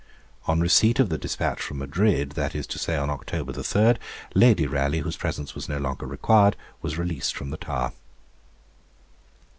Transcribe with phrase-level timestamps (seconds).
[0.47, 3.97] On receipt of the despatch from Madrid, that is to say on October 3,
[4.33, 7.93] Lady Raleigh, whose presence was no longer required, was released from the Tower.